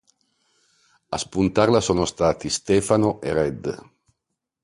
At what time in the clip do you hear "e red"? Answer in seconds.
3.21-3.79